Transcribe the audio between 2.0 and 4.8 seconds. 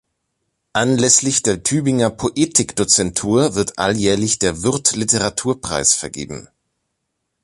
Poetikdozentur wird alljährlich der